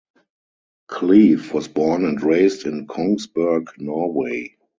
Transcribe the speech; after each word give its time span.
Cleve 0.87 1.53
was 1.53 1.67
born 1.67 2.05
and 2.05 2.19
raised 2.23 2.65
in 2.65 2.87
Kongsberg, 2.87 3.67
Norway. 3.79 4.57